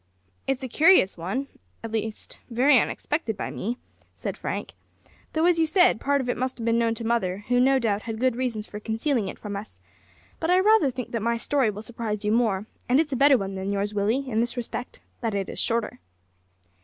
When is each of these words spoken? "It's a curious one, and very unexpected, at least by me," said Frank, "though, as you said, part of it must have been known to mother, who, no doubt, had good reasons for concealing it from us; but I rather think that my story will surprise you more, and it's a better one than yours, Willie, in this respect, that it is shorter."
"It's 0.47 0.63
a 0.63 0.67
curious 0.67 1.15
one, 1.15 1.45
and 1.83 1.91
very 2.49 2.79
unexpected, 2.79 3.33
at 3.33 3.37
least 3.37 3.37
by 3.37 3.51
me," 3.51 3.77
said 4.15 4.35
Frank, 4.35 4.73
"though, 5.33 5.45
as 5.45 5.59
you 5.59 5.67
said, 5.67 6.01
part 6.01 6.21
of 6.21 6.27
it 6.27 6.37
must 6.37 6.57
have 6.57 6.65
been 6.65 6.79
known 6.79 6.95
to 6.95 7.05
mother, 7.05 7.45
who, 7.49 7.59
no 7.59 7.77
doubt, 7.77 8.01
had 8.01 8.19
good 8.19 8.35
reasons 8.35 8.65
for 8.65 8.79
concealing 8.79 9.27
it 9.27 9.37
from 9.37 9.55
us; 9.55 9.79
but 10.39 10.49
I 10.49 10.59
rather 10.59 10.89
think 10.89 11.11
that 11.11 11.21
my 11.21 11.37
story 11.37 11.69
will 11.69 11.83
surprise 11.83 12.25
you 12.25 12.31
more, 12.31 12.65
and 12.89 12.99
it's 12.99 13.13
a 13.13 13.15
better 13.15 13.37
one 13.37 13.53
than 13.53 13.69
yours, 13.71 13.93
Willie, 13.93 14.27
in 14.27 14.39
this 14.39 14.57
respect, 14.57 15.01
that 15.19 15.35
it 15.35 15.49
is 15.49 15.59
shorter." 15.59 15.99